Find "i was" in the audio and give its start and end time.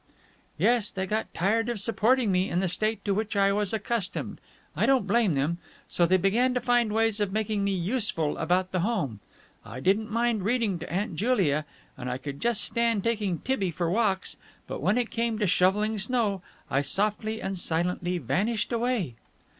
3.35-3.71